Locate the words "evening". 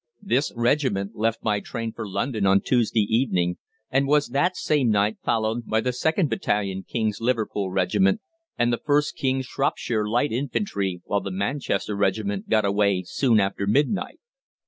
3.03-3.59